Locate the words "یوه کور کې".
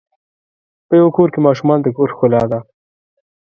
0.99-1.39